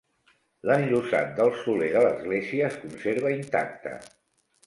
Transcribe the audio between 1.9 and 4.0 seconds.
de l'església es conserva intacte.